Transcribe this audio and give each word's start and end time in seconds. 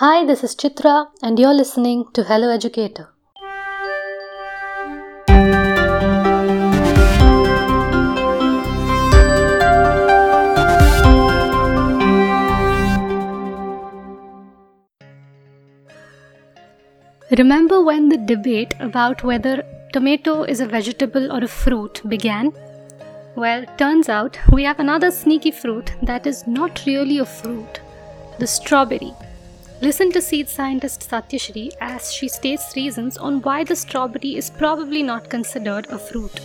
Hi, 0.00 0.24
this 0.24 0.44
is 0.44 0.54
Chitra, 0.54 1.08
and 1.24 1.40
you're 1.40 1.52
listening 1.52 2.04
to 2.14 2.22
Hello 2.22 2.50
Educator. 2.50 3.08
Remember 17.36 17.82
when 17.82 18.08
the 18.08 18.18
debate 18.18 18.74
about 18.78 19.24
whether 19.24 19.64
tomato 19.92 20.44
is 20.44 20.60
a 20.60 20.66
vegetable 20.68 21.32
or 21.32 21.42
a 21.42 21.48
fruit 21.48 22.00
began? 22.08 22.52
Well, 23.34 23.66
turns 23.78 24.08
out 24.08 24.38
we 24.52 24.62
have 24.62 24.78
another 24.78 25.10
sneaky 25.10 25.50
fruit 25.50 25.90
that 26.02 26.24
is 26.24 26.46
not 26.46 26.84
really 26.86 27.18
a 27.18 27.26
fruit 27.26 27.80
the 28.38 28.46
strawberry. 28.46 29.12
Listen 29.80 30.10
to 30.10 30.20
seed 30.20 30.48
scientist 30.48 31.08
Satyashri 31.08 31.70
as 31.80 32.12
she 32.12 32.26
states 32.26 32.74
reasons 32.74 33.16
on 33.16 33.40
why 33.42 33.62
the 33.62 33.76
strawberry 33.76 34.34
is 34.34 34.50
probably 34.50 35.04
not 35.04 35.30
considered 35.30 35.86
a 35.86 35.98
fruit. 35.98 36.40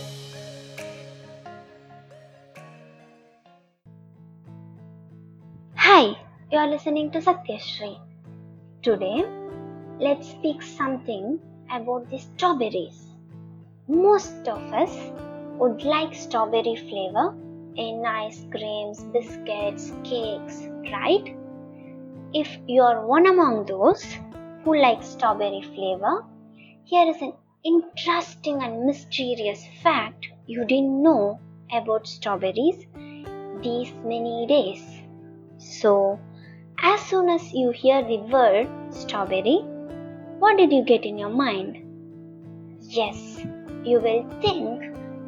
Hi, 5.74 6.16
you 6.52 6.58
are 6.58 6.68
listening 6.68 7.10
to 7.10 7.18
Satyashri. 7.18 7.98
Today, 8.82 9.24
let's 9.98 10.30
speak 10.30 10.62
something 10.62 11.40
about 11.72 12.08
the 12.10 12.18
strawberries. 12.18 13.02
Most 13.88 14.46
of 14.46 14.62
us 14.72 14.96
would 15.58 15.82
like 15.82 16.14
strawberry 16.14 16.76
flavor 16.76 17.34
in 17.74 18.04
ice 18.06 18.46
creams, 18.52 19.02
biscuits, 19.12 19.92
cakes, 20.04 20.68
right? 20.92 21.34
If 22.36 22.58
you 22.66 22.82
are 22.82 23.06
one 23.06 23.26
among 23.28 23.66
those 23.66 24.02
who 24.64 24.76
like 24.76 25.04
strawberry 25.04 25.62
flavor, 25.62 26.24
here 26.82 27.08
is 27.08 27.22
an 27.22 27.32
interesting 27.64 28.60
and 28.60 28.84
mysterious 28.86 29.64
fact 29.84 30.26
you 30.44 30.64
didn't 30.64 31.00
know 31.00 31.38
about 31.72 32.08
strawberries 32.08 32.86
these 33.62 33.92
many 34.04 34.46
days. 34.48 34.82
So, 35.58 36.18
as 36.82 36.98
soon 37.02 37.28
as 37.28 37.52
you 37.52 37.70
hear 37.70 38.02
the 38.02 38.18
word 38.18 38.68
strawberry, 38.92 39.58
what 40.40 40.56
did 40.56 40.72
you 40.72 40.82
get 40.82 41.04
in 41.04 41.16
your 41.16 41.30
mind? 41.30 41.78
Yes, 42.80 43.38
you 43.84 44.00
will 44.00 44.28
think 44.40 44.82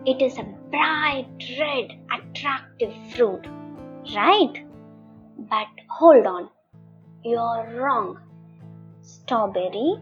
it 0.06 0.20
is 0.20 0.38
a 0.38 0.55
bright 0.72 1.28
red, 1.56 2.00
attractive 2.12 2.92
fruit, 3.14 3.47
right? 4.12 4.66
But 5.38 5.69
hold 5.88 6.27
on, 6.27 6.50
you're 7.25 7.81
wrong. 7.81 8.19
Strawberry 9.03 9.97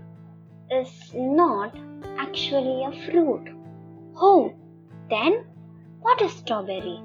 is 0.71 1.13
not 1.15 1.77
actually 2.19 2.85
a 2.85 3.07
fruit. 3.07 3.49
Oh, 4.17 4.53
then 5.11 5.45
what 6.01 6.21
is 6.23 6.33
strawberry? 6.33 7.01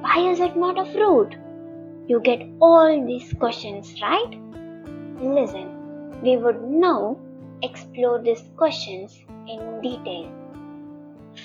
Why 0.00 0.30
is 0.30 0.40
it 0.40 0.56
not 0.56 0.78
a 0.78 0.92
fruit? 0.92 1.36
You 2.06 2.20
get 2.20 2.46
all 2.60 3.04
these 3.06 3.32
questions, 3.34 4.00
right? 4.02 4.38
Listen, 5.20 6.20
we 6.22 6.36
would 6.36 6.62
now 6.62 7.18
explore 7.62 8.20
these 8.20 8.44
questions 8.56 9.18
in 9.48 9.80
detail. 9.80 10.30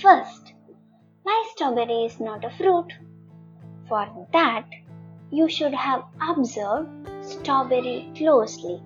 First, 0.01 0.53
why 1.23 1.51
strawberry 1.53 2.05
is 2.05 2.19
not 2.19 2.43
a 2.43 2.49
fruit? 2.51 2.93
For 3.87 4.27
that, 4.33 4.65
you 5.31 5.49
should 5.49 5.73
have 5.73 6.03
observed 6.21 7.08
strawberry 7.39 8.11
closely. 8.15 8.81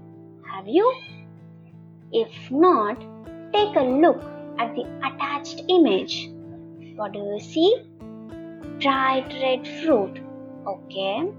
Have 0.49 0.67
you? 0.67 0.93
If 2.11 2.51
not, 2.51 2.99
take 3.53 3.75
a 3.75 3.83
look 3.83 4.23
at 4.59 4.75
the 4.75 4.85
attached 5.07 5.63
image. 5.67 6.29
What 6.95 7.13
do 7.13 7.19
you 7.19 7.39
see? 7.39 7.75
Bright 8.81 9.33
red 9.41 9.67
fruit. 9.81 10.19
Okay. 10.67 11.31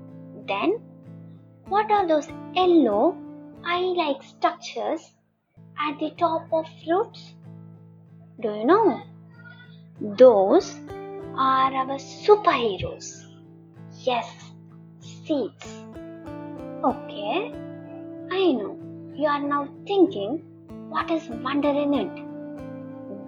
Then, 0.46 0.80
what 1.68 1.90
are 1.90 2.06
those 2.06 2.28
yellow 2.54 3.16
eye 3.64 3.94
like 3.96 4.22
structures 4.22 5.12
at 5.78 5.98
the 5.98 6.10
top 6.18 6.52
of 6.52 6.66
fruits? 6.84 7.34
Do 8.40 8.48
you 8.48 8.66
know? 8.66 9.00
Those 10.00 10.74
are 11.36 11.72
our 11.72 11.98
superheroes. 11.98 13.24
Yes, 14.00 14.28
seeds. 15.00 15.83
Okay, 16.84 17.50
I 18.30 18.52
know 18.52 18.76
you 19.14 19.26
are 19.26 19.40
now 19.42 19.66
thinking 19.86 20.42
what 20.90 21.10
is 21.10 21.26
wonder 21.30 21.70
in 21.70 21.94
it. 21.94 22.14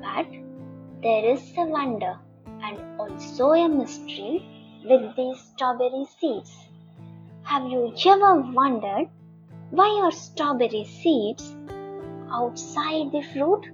But 0.02 0.26
there 1.02 1.24
is 1.24 1.54
a 1.56 1.64
wonder 1.64 2.18
and 2.62 3.00
also 3.00 3.52
a 3.52 3.66
mystery 3.66 4.44
with 4.84 5.16
these 5.16 5.40
strawberry 5.40 6.04
seeds. 6.18 6.54
Have 7.44 7.66
you 7.70 7.94
ever 8.04 8.42
wondered 8.42 9.08
why 9.70 10.02
are 10.04 10.12
strawberry 10.12 10.84
seeds 10.84 11.56
outside 12.30 13.10
the 13.10 13.22
fruit? 13.32 13.70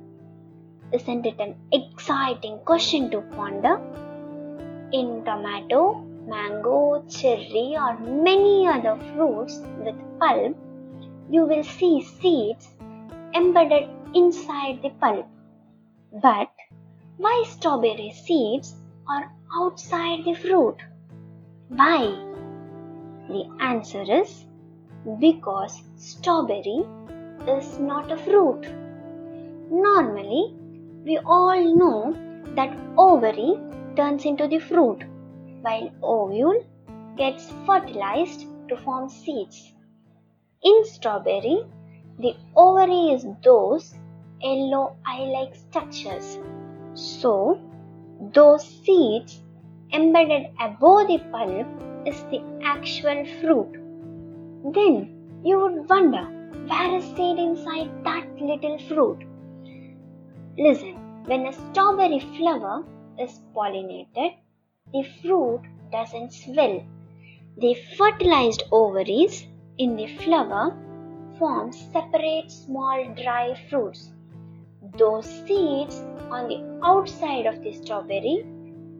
Isn't 0.92 1.26
it 1.26 1.40
an 1.40 1.56
exciting 1.72 2.60
question 2.64 3.10
to 3.10 3.22
ponder? 3.34 3.80
In 4.92 5.24
tomato, 5.24 6.06
mango, 6.32 7.04
cherry, 7.08 7.76
or 7.84 7.98
many 8.26 8.66
other 8.66 8.96
fruits 9.08 9.60
with 9.84 9.98
pulp, 10.18 10.56
you 11.30 11.44
will 11.50 11.64
see 11.64 11.94
seeds 12.02 12.68
embedded 13.34 13.88
inside 14.14 14.80
the 14.82 14.90
pulp. 15.02 15.26
But 16.22 16.50
why 17.18 17.44
strawberry 17.46 18.10
seeds 18.24 18.74
are 19.08 19.30
outside 19.60 20.24
the 20.24 20.34
fruit? 20.34 20.78
Why? 21.68 22.00
The 23.28 23.44
answer 23.60 24.04
is 24.20 24.44
because 25.20 25.82
strawberry 25.96 26.80
is 27.56 27.78
not 27.78 28.12
a 28.12 28.16
fruit. 28.16 28.66
Normally, 29.70 30.54
we 31.04 31.18
all 31.18 31.62
know 31.80 32.16
that 32.56 32.76
ovary 32.96 33.58
turns 33.96 34.24
into 34.24 34.46
the 34.48 34.58
fruit 34.58 35.02
while 35.62 35.90
ovule 36.02 36.64
gets 37.16 37.50
fertilized 37.66 38.46
to 38.68 38.76
form 38.76 39.08
seeds. 39.08 39.74
In 40.62 40.84
strawberry, 40.84 41.64
the 42.18 42.34
ovary 42.54 43.14
is 43.14 43.26
those 43.42 43.94
yellow 44.40 44.96
eye-like 45.06 45.54
structures. 45.54 46.38
So, 46.94 47.60
those 48.32 48.64
seeds 48.64 49.42
embedded 49.92 50.52
above 50.60 51.08
the 51.08 51.18
pulp 51.30 51.66
is 52.06 52.22
the 52.24 52.42
actual 52.62 53.24
fruit. 53.40 53.72
Then 54.72 55.40
you 55.44 55.58
would 55.58 55.88
wonder 55.88 56.24
where 56.68 56.96
is 56.96 57.04
seed 57.16 57.38
inside 57.38 57.90
that 58.04 58.26
little 58.40 58.78
fruit? 58.88 59.24
Listen, 60.56 60.94
when 61.24 61.46
a 61.46 61.52
strawberry 61.52 62.20
flower 62.36 62.84
is 63.18 63.40
pollinated, 63.54 64.34
the 64.92 65.02
fruit 65.20 65.62
doesn't 65.90 66.32
swell. 66.32 66.84
The 67.56 67.74
fertilized 67.96 68.64
ovaries 68.70 69.46
in 69.78 69.96
the 69.96 70.06
flower 70.18 70.76
form 71.38 71.72
separate 71.72 72.50
small 72.50 73.04
dry 73.14 73.54
fruits. 73.68 74.12
Those 74.98 75.24
seeds 75.24 76.00
on 76.30 76.48
the 76.48 76.80
outside 76.82 77.46
of 77.46 77.62
the 77.62 77.72
strawberry 77.72 78.44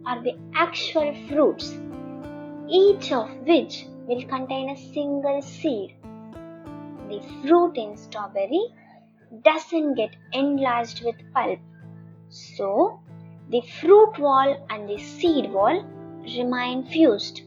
are 0.06 0.22
the 0.22 0.38
actual 0.54 1.14
fruits, 1.28 1.78
each 2.68 3.12
of 3.12 3.28
which 3.46 3.86
will 4.06 4.22
contain 4.24 4.70
a 4.70 4.76
single 4.76 5.42
seed. 5.42 5.94
The 7.10 7.20
fruit 7.42 7.76
in 7.76 7.96
strawberry 7.96 8.64
doesn't 9.44 9.94
get 9.94 10.16
enlarged 10.32 11.04
with 11.04 11.16
pulp. 11.34 11.58
So, 12.30 13.01
the 13.52 13.60
fruit 13.80 14.18
wall 14.18 14.66
and 14.70 14.88
the 14.88 14.98
seed 14.98 15.52
wall 15.52 15.84
remain 16.36 16.84
fused. 16.84 17.42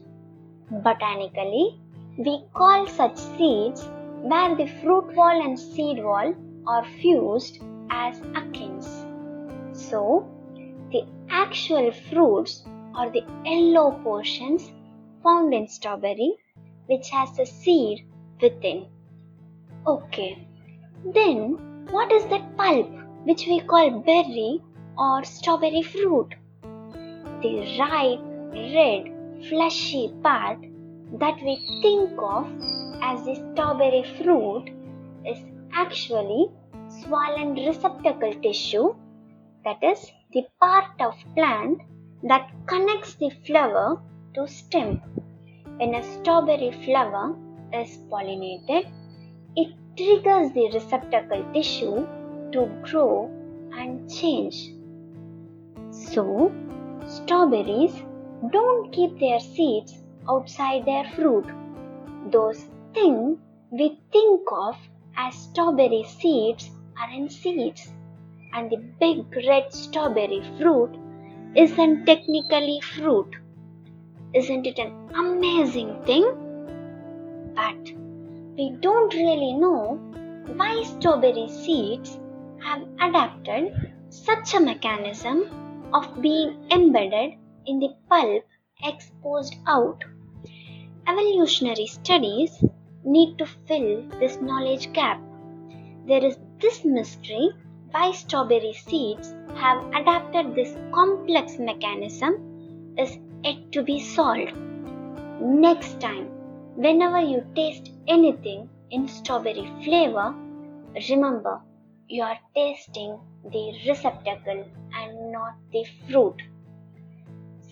Botanically, 0.70 1.80
we 2.16 2.44
call 2.54 2.86
such 2.86 3.16
seeds 3.16 3.88
where 4.22 4.54
the 4.54 4.68
fruit 4.80 5.12
wall 5.16 5.42
and 5.46 5.58
seed 5.58 5.98
wall 6.04 6.32
are 6.64 6.84
fused 7.00 7.58
as 7.90 8.20
achenes. 8.40 8.88
So, 9.72 10.28
the 10.92 11.02
actual 11.28 11.90
fruits 11.90 12.64
are 12.94 13.10
the 13.10 13.24
yellow 13.44 13.90
portions 14.04 14.70
found 15.24 15.52
in 15.52 15.66
strawberry 15.66 16.36
which 16.86 17.10
has 17.10 17.36
a 17.40 17.46
seed 17.46 18.06
within. 18.40 18.86
Okay, 19.84 20.46
then 21.04 21.58
what 21.90 22.12
is 22.12 22.24
that 22.26 22.56
pulp 22.56 22.88
which 23.24 23.46
we 23.48 23.58
call 23.58 23.90
berry 23.90 24.62
or 24.98 25.24
strawberry 25.24 25.82
fruit? 25.82 26.34
The 27.42 27.76
ripe, 27.78 28.20
red, 28.52 29.12
fleshy 29.48 30.12
part 30.22 30.58
that 31.20 31.36
we 31.42 31.56
think 31.82 32.10
of 32.18 32.46
as 33.02 33.24
the 33.24 33.34
strawberry 33.34 34.04
fruit 34.18 34.70
is 35.24 35.38
actually 35.72 36.48
swollen 36.88 37.54
receptacle 37.54 38.34
tissue 38.42 38.94
that 39.64 39.82
is 39.82 40.10
the 40.32 40.46
part 40.60 41.00
of 41.00 41.14
plant 41.34 41.80
that 42.22 42.50
connects 42.66 43.14
the 43.14 43.30
flower 43.46 44.00
to 44.34 44.46
stem. 44.46 45.00
When 45.76 45.94
a 45.94 46.02
strawberry 46.02 46.72
flower 46.84 47.36
is 47.72 47.98
pollinated, 48.10 48.88
it 49.56 49.74
triggers 49.96 50.52
the 50.52 50.70
receptacle 50.72 51.44
tissue 51.52 52.06
to 52.52 52.66
grow 52.82 53.30
and 53.76 54.10
change. 54.10 54.75
So, 55.96 56.52
strawberries 57.06 58.02
don't 58.52 58.92
keep 58.92 59.18
their 59.18 59.40
seeds 59.40 60.02
outside 60.28 60.84
their 60.84 61.04
fruit. 61.04 61.46
Those 62.30 62.66
things 62.92 63.38
we 63.70 63.98
think 64.12 64.42
of 64.52 64.76
as 65.16 65.34
strawberry 65.34 66.04
seeds 66.04 66.70
are 67.00 67.10
in 67.10 67.30
seeds, 67.30 67.94
and 68.52 68.70
the 68.70 68.76
big 69.00 69.24
red 69.48 69.72
strawberry 69.72 70.42
fruit 70.58 70.98
isn't 71.54 72.04
technically 72.04 72.80
fruit. 72.82 73.34
Isn't 74.34 74.66
it 74.66 74.78
an 74.78 74.92
amazing 75.14 76.02
thing? 76.04 76.26
But 77.54 77.90
we 78.58 78.76
don't 78.80 79.14
really 79.14 79.54
know 79.54 79.98
why 80.56 80.82
strawberry 80.82 81.48
seeds 81.48 82.18
have 82.62 82.82
adapted 83.00 83.94
such 84.10 84.52
a 84.54 84.60
mechanism 84.60 85.65
of 85.96 86.20
being 86.20 86.50
embedded 86.70 87.32
in 87.66 87.78
the 87.78 87.92
pulp 88.10 88.44
exposed 88.84 89.56
out. 89.66 90.04
Evolutionary 91.08 91.86
studies 91.86 92.62
need 93.04 93.38
to 93.38 93.46
fill 93.68 94.02
this 94.20 94.40
knowledge 94.40 94.92
gap. 94.92 95.20
There 96.06 96.24
is 96.24 96.38
this 96.60 96.84
mystery 96.84 97.50
why 97.92 98.12
strawberry 98.12 98.72
seeds 98.72 99.34
have 99.54 99.84
adapted 99.94 100.54
this 100.54 100.76
complex 100.92 101.58
mechanism 101.58 102.32
is 102.98 103.18
yet 103.44 103.60
to 103.72 103.82
be 103.82 103.98
solved. 104.00 104.54
Next 105.40 106.00
time, 106.00 106.26
whenever 106.74 107.20
you 107.20 107.44
taste 107.54 107.90
anything 108.06 108.68
in 108.90 109.08
strawberry 109.08 109.66
flavor, 109.84 110.34
remember 111.10 111.60
you 112.08 112.22
are 112.22 112.38
tasting 112.54 113.18
the 113.52 113.64
receptacle 113.86 114.64
and 114.94 115.15
not 115.36 115.54
the 115.72 115.84
fruit. 116.08 116.42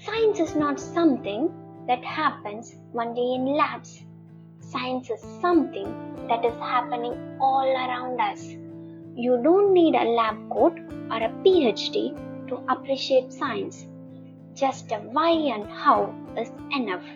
Science 0.06 0.40
is 0.46 0.54
not 0.54 0.78
something 0.78 1.42
that 1.88 2.04
happens 2.04 2.74
one 2.92 3.14
day 3.14 3.30
in 3.36 3.46
labs. 3.60 4.04
Science 4.60 5.08
is 5.08 5.20
something 5.40 5.88
that 6.28 6.44
is 6.44 6.54
happening 6.72 7.14
all 7.40 7.68
around 7.84 8.20
us. 8.20 8.44
You 9.24 9.40
don't 9.42 9.72
need 9.72 9.94
a 9.94 10.10
lab 10.18 10.36
coat 10.50 10.78
or 11.10 11.18
a 11.22 11.32
PhD 11.44 11.96
to 12.48 12.56
appreciate 12.68 13.32
science. 13.32 13.86
Just 14.54 14.92
a 14.92 14.96
why 14.96 15.30
and 15.30 15.66
how 15.70 16.14
is 16.36 16.52
enough. 16.72 17.06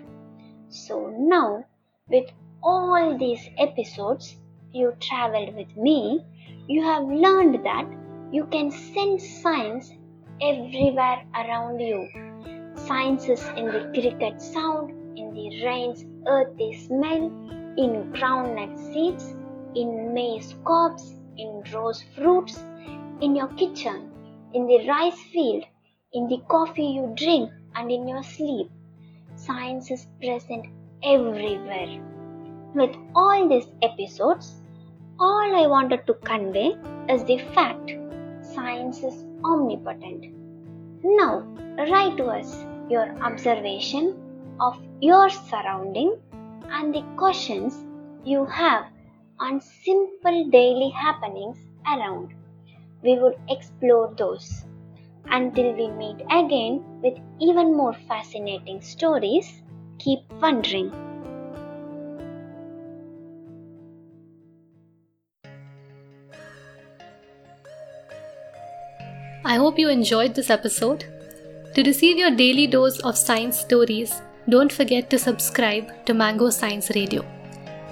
So 0.69 1.13
now, 1.19 1.65
with 2.09 2.31
all 2.63 3.19
these 3.19 3.49
episodes 3.59 4.37
you 4.73 4.95
traveled 5.01 5.55
with 5.55 5.77
me, 5.77 6.25
you 6.67 6.83
have 6.83 7.05
learned 7.05 7.65
that 7.65 7.87
you 8.31 8.47
can 8.47 8.71
sense 8.71 9.29
science 9.43 9.93
everywhere 10.41 11.23
around 11.35 11.81
you. 11.81 12.09
Science 12.87 13.29
is 13.29 13.45
in 13.57 13.67
the 13.67 13.91
cricket 13.93 14.41
sound, 14.41 14.91
in 15.19 15.35
the 15.35 15.65
rain's 15.65 16.05
earthy 16.27 16.75
smell, 16.75 17.27
in 17.77 18.13
groundnut 18.13 18.77
seeds, 18.93 19.35
in 19.75 20.15
maize 20.15 20.55
cobs, 20.65 21.15
in 21.37 21.63
rose 21.73 22.03
fruits, 22.15 22.59
in 23.21 23.35
your 23.35 23.49
kitchen, 23.49 24.11
in 24.55 24.67
the 24.67 24.89
rice 24.89 25.21
field, 25.33 25.65
in 26.13 26.29
the 26.29 26.41
coffee 26.49 26.87
you 26.87 27.13
drink, 27.17 27.51
and 27.75 27.91
in 27.91 28.09
your 28.09 28.23
sleep. 28.23 28.71
Science 29.35 29.91
is 29.91 30.07
present 30.21 30.67
everywhere. 31.03 32.01
With 32.75 32.97
all 33.15 33.49
these 33.49 33.69
episodes, 33.83 34.61
all 35.21 35.55
I 35.55 35.67
wanted 35.67 36.07
to 36.07 36.15
convey 36.15 36.77
is 37.09 37.25
the 37.25 37.39
fact 37.55 37.93
science 38.43 39.03
is 39.03 39.25
omnipotent. 39.45 40.27
Now, 41.03 41.47
write 41.79 42.17
to 42.17 42.27
us 42.27 42.65
your 42.89 43.09
observation 43.23 44.17
of 44.61 44.79
your 45.01 45.29
surrounding 45.31 46.19
and 46.71 46.95
the 46.95 47.03
questions 47.17 47.85
you 48.25 48.45
have 48.47 48.87
on 49.39 49.61
simple 49.61 50.49
daily 50.51 50.91
happenings 50.91 51.59
around. 51.87 52.35
We 53.03 53.19
would 53.19 53.37
explore 53.49 54.13
those. 54.17 54.65
Until 55.31 55.73
we 55.75 55.89
meet 55.91 56.21
again 56.31 56.83
with 57.03 57.19
even 57.41 57.77
more 57.77 57.93
fascinating 57.93 58.81
stories, 58.81 59.63
keep 59.99 60.21
wondering. 60.41 61.08
I 69.51 69.55
hope 69.57 69.79
you 69.79 69.89
enjoyed 69.89 70.35
this 70.35 70.51
episode. 70.51 71.07
To 71.75 71.83
receive 71.83 72.19
your 72.19 72.31
daily 72.31 72.67
dose 72.67 72.99
of 73.01 73.17
science 73.17 73.59
stories, 73.59 74.21
don't 74.47 74.71
forget 74.71 75.09
to 75.09 75.19
subscribe 75.19 76.05
to 76.05 76.13
Mango 76.13 76.51
Science 76.51 76.91
Radio. 76.95 77.25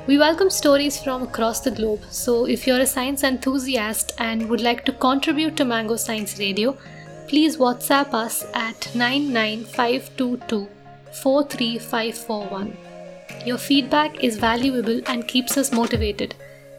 We 0.06 0.18
welcome 0.18 0.50
stories 0.50 1.02
from 1.02 1.22
across 1.22 1.60
the 1.60 1.70
globe, 1.70 2.02
so 2.10 2.44
if 2.44 2.66
you're 2.66 2.80
a 2.80 2.86
science 2.86 3.24
enthusiast 3.24 4.12
and 4.18 4.50
would 4.50 4.60
like 4.60 4.84
to 4.84 4.92
contribute 4.92 5.56
to 5.56 5.64
Mango 5.64 5.96
Science 5.96 6.38
Radio, 6.38 6.76
please 7.26 7.56
WhatsApp 7.56 8.12
us 8.12 8.44
at 8.52 8.90
99522 8.94 10.68
43541. 11.22 12.76
Your 13.46 13.56
feedback 13.56 14.22
is 14.22 14.36
valuable 14.36 15.00
and 15.06 15.26
keeps 15.26 15.56
us 15.56 15.72
motivated, 15.72 16.34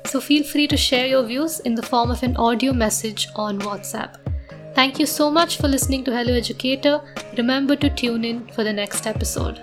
so 0.06 0.22
feel 0.22 0.44
free 0.44 0.68
to 0.68 0.78
share 0.78 1.08
your 1.08 1.24
views 1.24 1.62
in 1.62 1.74
the 1.74 1.90
form 1.92 2.12
of 2.12 2.22
an 2.22 2.38
audio 2.38 2.74
message 2.74 3.28
on 3.36 3.58
WhatsApp. 3.58 4.18
Thank 4.78 5.00
you 5.00 5.08
so 5.08 5.32
much 5.32 5.58
for 5.58 5.68
listening 5.68 6.04
to 6.04 6.12
Hello 6.12 6.36
Educator. 6.36 7.02
Remember 7.36 7.76
to 7.76 7.90
tune 7.90 8.24
in 8.24 8.46
for 8.50 8.64
the 8.64 8.72
next 8.72 9.08
episode. 9.08 9.60